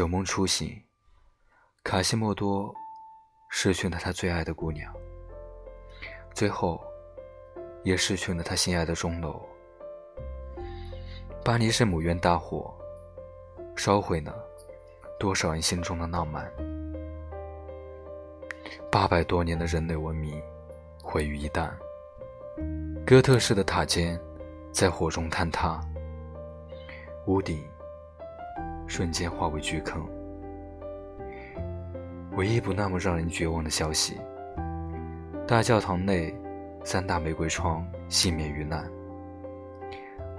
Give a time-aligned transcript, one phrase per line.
[0.00, 0.82] 酒梦初醒，
[1.84, 2.74] 卡西莫多
[3.50, 4.90] 失去了他最爱的姑娘，
[6.32, 6.82] 最后
[7.82, 9.46] 也失去了他心爱的钟楼。
[11.44, 12.74] 巴黎圣母院大火，
[13.76, 14.42] 烧毁了
[15.18, 16.50] 多少人心中的浪漫。
[18.90, 20.42] 八百多年的人类文明
[21.02, 21.70] 毁于一旦，
[23.06, 24.18] 哥特式的塔尖
[24.72, 25.78] 在火中坍塌，
[27.26, 27.62] 屋顶。
[28.90, 30.04] 瞬间化为巨坑。
[32.32, 34.18] 唯一不那么让人绝望的消息：
[35.46, 36.34] 大教堂内
[36.82, 38.90] 三大玫瑰窗幸免于难，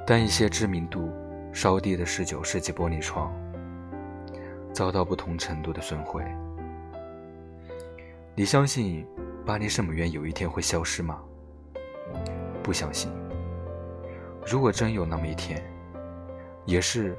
[0.06, 1.10] 但一些知名度
[1.54, 3.34] 稍低的十九世纪玻璃窗
[4.74, 6.22] 遭到不同程度的损毁。
[8.36, 9.08] 你相信
[9.46, 11.22] 巴黎圣母院有一天会消失吗？
[12.62, 13.10] 不相信。
[14.46, 15.64] 如果真有那么一天，
[16.66, 17.18] 也是。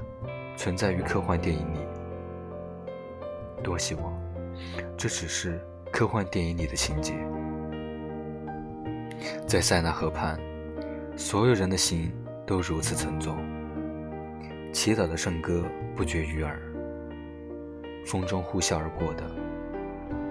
[0.55, 1.79] 存在于科幻电影里，
[3.63, 4.13] 多希望
[4.95, 5.59] 这只是
[5.91, 7.13] 科幻电影里的情节。
[9.47, 10.39] 在塞纳河畔，
[11.17, 12.13] 所有人的心
[12.45, 13.35] 都如此沉重，
[14.71, 15.63] 祈祷的圣歌
[15.95, 16.59] 不绝于耳。
[18.05, 19.23] 风中呼啸而过的，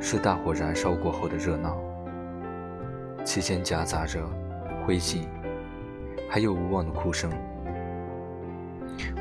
[0.00, 1.76] 是大火燃烧过后的热闹，
[3.24, 4.20] 其间夹杂着
[4.86, 5.26] 灰烬，
[6.28, 7.30] 还有无望的哭声。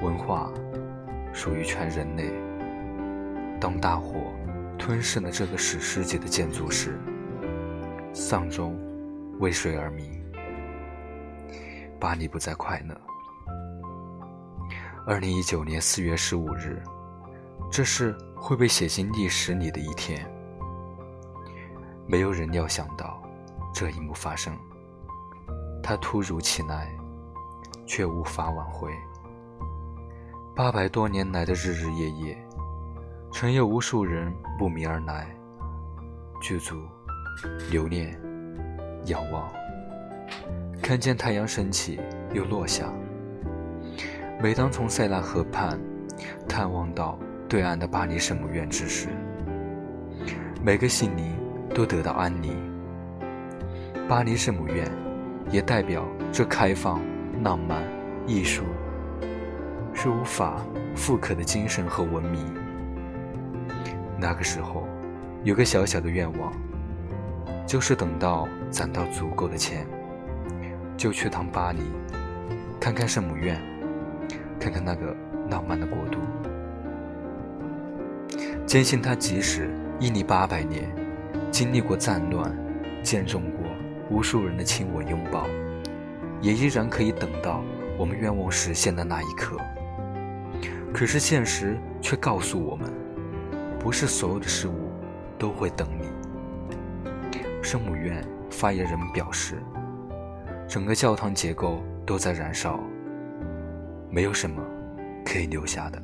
[0.02, 0.52] 文化。
[1.34, 2.32] 属于全人类。
[3.60, 4.34] 当大火
[4.78, 7.00] 吞噬了这个史诗级的建筑时，
[8.14, 8.78] 丧钟
[9.40, 10.22] 为谁而鸣？
[12.00, 13.00] 巴黎不再快乐。
[15.06, 16.82] 二零一九年四月十五日，
[17.72, 20.28] 这是会被写进历史里的一天。
[22.08, 23.22] 没有人料想到
[23.74, 24.58] 这一幕发生，
[25.82, 26.88] 它突如其来，
[27.86, 28.92] 却无法挽回。
[30.64, 32.38] 八百多年来的日日夜夜，
[33.32, 35.28] 曾有无数人慕名而来，
[36.40, 36.76] 驻足、
[37.72, 38.16] 留念、
[39.08, 39.52] 仰望，
[40.80, 42.00] 看见太阳升起
[42.32, 42.94] 又落下。
[44.40, 45.82] 每当从塞纳河畔
[46.48, 47.18] 探望到
[47.50, 49.08] 对岸的巴黎圣母院之时，
[50.64, 51.36] 每个心灵
[51.74, 52.56] 都得到安宁。
[54.08, 54.88] 巴黎圣母院
[55.50, 57.02] 也代表着开放、
[57.42, 57.84] 浪漫、
[58.28, 58.64] 艺术。
[59.94, 60.66] 是无法
[60.96, 62.40] 复刻的精神和文明。
[64.18, 64.88] 那个时候，
[65.44, 66.54] 有个小小的愿望，
[67.66, 69.86] 就是等到攒到足够的钱，
[70.96, 71.80] 就去趟巴黎，
[72.80, 73.60] 看看圣母院，
[74.60, 75.16] 看看那个
[75.50, 76.20] 浪漫的国度。
[78.66, 79.70] 坚信他即使
[80.00, 80.90] 屹立八百年，
[81.52, 82.56] 经历过战乱，
[83.04, 83.60] 见证过
[84.10, 85.46] 无数人的亲吻拥抱，
[86.42, 87.64] 也依然可以等到
[87.98, 89.58] 我们愿望实现的那一刻。
[90.94, 92.92] 可是现实却告诉我们，
[93.80, 94.92] 不是所有的事物
[95.40, 96.12] 都会等你。
[97.64, 99.64] 圣母院发言人表示，
[100.68, 102.80] 整个教堂结构都在燃烧，
[104.10, 104.62] 没有什么
[105.26, 106.02] 可以留下的。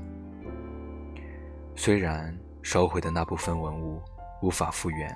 [1.75, 4.01] 虽然烧毁的那部分文物
[4.41, 5.15] 无法复原，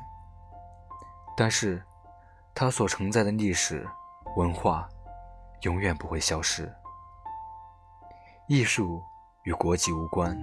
[1.36, 1.82] 但是
[2.54, 3.88] 它所承载的历史
[4.36, 4.88] 文化
[5.62, 6.72] 永远不会消失。
[8.48, 9.02] 艺术。
[9.44, 10.38] 与国籍无关。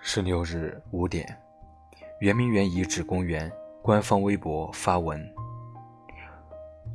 [0.00, 1.36] 十六日五点，
[2.20, 3.50] 圆明园遗址公园
[3.82, 5.20] 官方微博发文：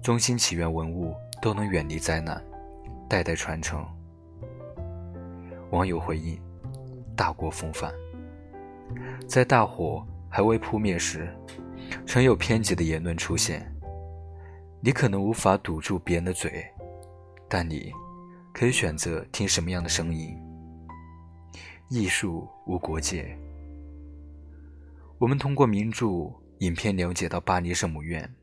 [0.02, 2.42] 中心起源文物都能远离灾难，
[3.10, 3.86] 代代传承。
[5.72, 6.42] 网友回应：
[7.18, 7.94] 大国风范。
[9.28, 11.28] 在大火还未扑灭时，
[12.08, 13.70] 曾有偏激的言论出现。
[14.80, 16.66] 你可能无法堵住别人的嘴，
[17.50, 17.92] 但你。
[18.58, 20.34] 可以选择听什么样的声音。
[21.90, 23.38] 艺术无国界。
[25.18, 28.34] 我们通过名著、影片了解到巴黎圣母院，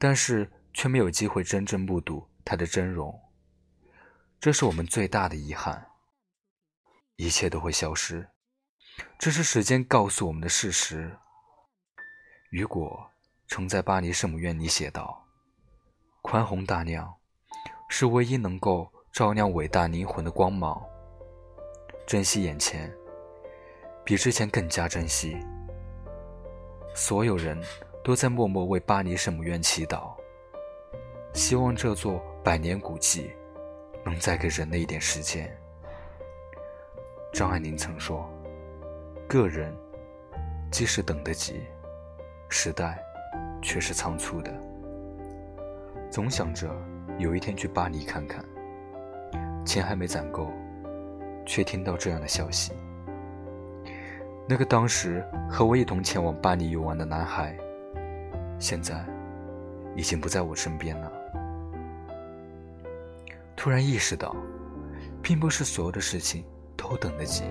[0.00, 3.16] 但是却没有机会真正目睹它的真容。
[4.40, 5.86] 这是我们最大的遗憾。
[7.14, 8.26] 一切都会消失，
[9.16, 11.16] 这是时间告诉我们的事实。
[12.50, 13.08] 雨果
[13.46, 15.24] 曾在巴黎圣母院里写道
[16.20, 17.14] ：“宽宏大量，
[17.88, 20.84] 是唯一能够。”照亮伟大灵魂的光芒。
[22.04, 22.92] 珍惜眼前，
[24.02, 25.36] 比之前更加珍惜。
[26.96, 27.56] 所有人
[28.02, 30.10] 都在默默为巴黎圣母院祈祷，
[31.32, 33.30] 希望这座百年古迹
[34.04, 35.48] 能再给人类一点时间。
[37.32, 38.28] 张爱玲曾说
[39.30, 39.72] ：“个人
[40.72, 41.62] 即使等得及，
[42.48, 42.98] 时代
[43.62, 44.52] 却是仓促的。”
[46.10, 46.68] 总想着
[47.16, 48.44] 有一天去巴黎看看。
[49.64, 50.50] 钱还没攒够，
[51.46, 52.72] 却听到这样的消息：
[54.48, 57.56] 那个当时和我一同前往巴黎游玩的男孩，
[58.58, 59.04] 现在
[59.96, 61.10] 已经不在我身边了。
[63.56, 64.36] 突然意识到，
[65.22, 66.44] 并不是所有的事情
[66.76, 67.44] 都等得及，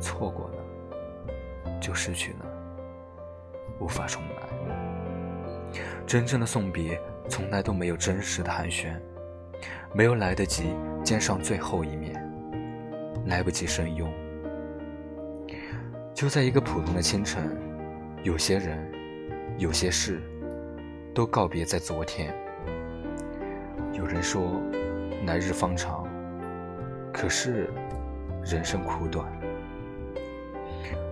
[0.00, 2.46] 错过了就失去了，
[3.78, 5.80] 无法重来。
[6.06, 8.98] 真正的送别，从来都没有真实的寒暄，
[9.92, 12.14] 没有来得及见上最后一面，
[13.26, 14.08] 来不及深拥。
[16.14, 17.50] 就在一个普通的清晨，
[18.22, 18.78] 有些人，
[19.58, 20.20] 有些事，
[21.14, 22.34] 都告别在昨天。
[23.92, 24.60] 有人说。
[25.26, 26.06] 来日方长，
[27.12, 27.68] 可是
[28.44, 29.26] 人生苦短。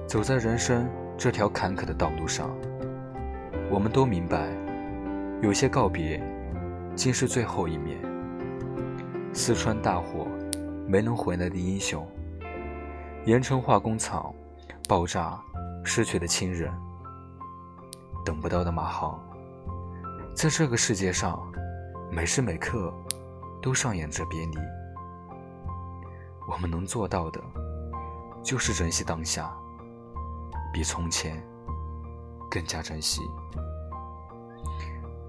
[0.07, 0.89] 走在人生
[1.19, 2.57] 这条坎坷的道路上，
[3.69, 4.49] 我们都明白，
[5.43, 6.23] 有些告别，
[6.95, 7.99] 竟是最后一面。
[9.39, 10.27] 四川大火，
[10.89, 12.03] 没能回来的英雄；
[13.27, 14.35] 盐城化工厂
[14.89, 15.39] 爆炸，
[15.85, 16.73] 失去的亲人；
[18.25, 19.21] 等不到的马航。
[20.35, 21.39] 在这个世界上，
[22.11, 22.93] 每时每刻。
[23.63, 24.59] 都上演着别离，
[26.49, 27.41] 我们能做到的，
[28.41, 29.53] 就是珍惜当下，
[30.73, 31.43] 比从前
[32.49, 33.23] 更加珍惜，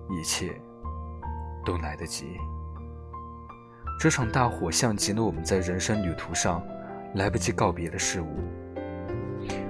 [0.07, 0.62] 一切
[1.65, 2.38] 都来得及。
[3.99, 6.63] 这场大火像极了我们在人生旅途上
[7.15, 8.27] 来不及告别的事物。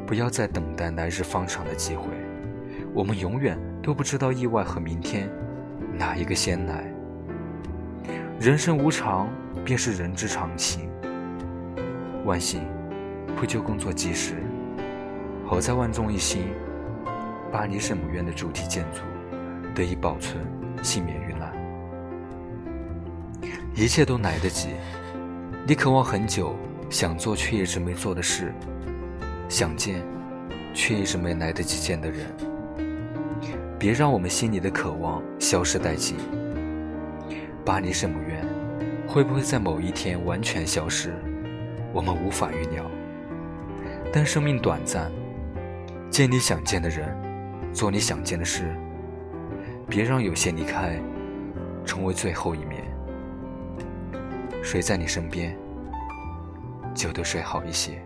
[0.05, 2.07] 不要再等待来日方长的机会，
[2.93, 5.29] 我们永远都不知道意外和明天
[5.93, 6.83] 哪一个先来。
[8.37, 9.29] 人生无常，
[9.63, 10.89] 便是人之常情。
[12.25, 12.61] 万幸，
[13.37, 14.35] 扑救工作及时，
[15.45, 16.49] 好在万众一心，
[17.49, 19.01] 巴黎圣母院的主题建筑
[19.73, 20.37] 得以保存，
[20.83, 21.26] 幸免于难。
[23.77, 24.69] 一切都来得及，
[25.67, 26.55] 你渴望很久，
[26.89, 28.51] 想做却一直没做的事，
[29.47, 30.03] 想见，
[30.73, 32.25] 却一直没来得及见的人，
[33.77, 36.17] 别让我们心里的渴望消失殆尽。
[37.63, 38.43] 巴黎圣母院
[39.07, 41.13] 会不会在某一天完全消失？
[41.93, 42.83] 我们无法预料。
[44.11, 45.11] 但生命短暂，
[46.09, 47.15] 见你想见的人，
[47.71, 48.75] 做你想见的事，
[49.87, 50.99] 别让有些离开
[51.85, 52.83] 成为最后一面。
[54.69, 55.57] 谁在你身边，
[56.93, 58.03] 就对谁好一些。